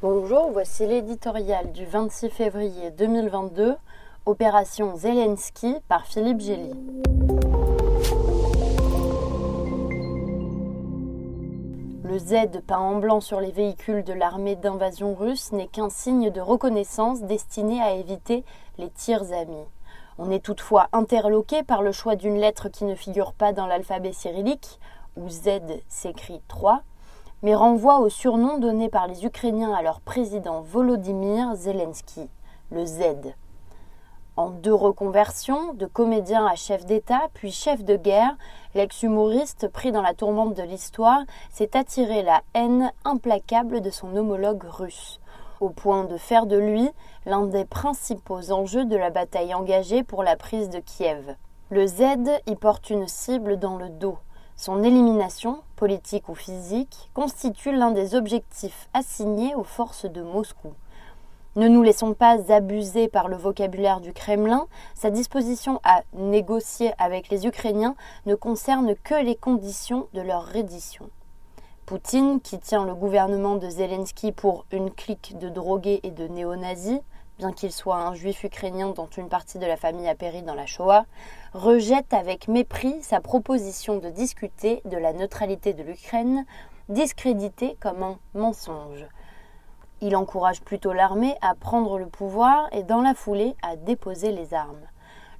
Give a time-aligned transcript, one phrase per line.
[0.00, 3.74] Bonjour, voici l'éditorial du 26 février 2022,
[4.26, 6.72] Opération Zelensky par Philippe Gély.
[12.04, 16.30] Le Z peint en blanc sur les véhicules de l'armée d'invasion russe n'est qu'un signe
[16.30, 18.44] de reconnaissance destiné à éviter
[18.78, 19.66] les tirs amis.
[20.16, 24.12] On est toutefois interloqué par le choix d'une lettre qui ne figure pas dans l'alphabet
[24.12, 24.78] cyrillique,
[25.16, 25.58] où Z
[25.88, 26.84] s'écrit 3,
[27.42, 32.28] mais renvoie au surnom donné par les Ukrainiens à leur président Volodymyr Zelensky,
[32.70, 33.02] le Z.
[34.36, 38.36] En deux reconversions, de comédien à chef d'État, puis chef de guerre,
[38.74, 44.62] l'ex-humoriste pris dans la tourmente de l'histoire s'est attiré la haine implacable de son homologue
[44.62, 45.18] russe,
[45.60, 46.88] au point de faire de lui
[47.26, 51.34] l'un des principaux enjeux de la bataille engagée pour la prise de Kiev.
[51.70, 52.02] Le Z
[52.46, 54.18] y porte une cible dans le dos,
[54.58, 60.74] son élimination, politique ou physique, constitue l'un des objectifs assignés aux forces de Moscou.
[61.54, 67.28] Ne nous laissons pas abuser par le vocabulaire du Kremlin, sa disposition à négocier avec
[67.28, 67.94] les Ukrainiens
[68.26, 71.08] ne concerne que les conditions de leur reddition.
[71.86, 77.00] Poutine, qui tient le gouvernement de Zelensky pour une clique de drogués et de néo-nazis,
[77.38, 80.54] bien qu'il soit un juif ukrainien dont une partie de la famille a péri dans
[80.54, 81.04] la Shoah,
[81.54, 86.44] rejette avec mépris sa proposition de discuter de la neutralité de l'Ukraine,
[86.88, 89.06] discréditée comme un mensonge.
[90.00, 94.52] Il encourage plutôt l'armée à prendre le pouvoir et dans la foulée à déposer les
[94.52, 94.86] armes.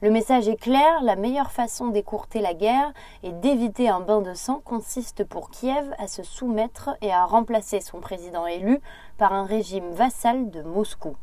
[0.00, 2.92] Le message est clair, la meilleure façon d'écourter la guerre
[3.24, 7.80] et d'éviter un bain de sang consiste pour Kiev à se soumettre et à remplacer
[7.80, 8.80] son président élu
[9.16, 11.16] par un régime vassal de Moscou.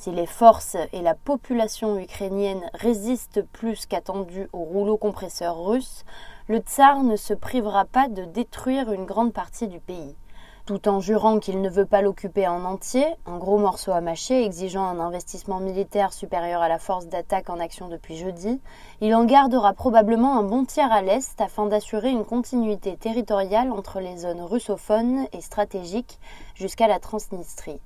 [0.00, 6.06] Si les forces et la population ukrainienne résistent plus qu'attendu au rouleau compresseur russe,
[6.48, 10.16] le tsar ne se privera pas de détruire une grande partie du pays.
[10.64, 14.42] Tout en jurant qu'il ne veut pas l'occuper en entier, un gros morceau à mâcher
[14.42, 18.58] exigeant un investissement militaire supérieur à la force d'attaque en action depuis jeudi,
[19.02, 24.00] il en gardera probablement un bon tiers à l'est afin d'assurer une continuité territoriale entre
[24.00, 26.18] les zones russophones et stratégiques
[26.54, 27.82] jusqu'à la Transnistrie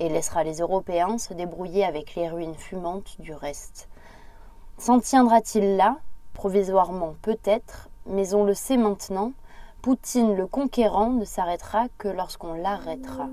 [0.00, 3.88] et laissera les Européens se débrouiller avec les ruines fumantes du reste.
[4.78, 5.98] S'en tiendra-t-il là?
[6.32, 9.32] Provisoirement peut-être, mais on le sait maintenant,
[9.82, 13.28] Poutine le conquérant ne s'arrêtera que lorsqu'on l'arrêtera.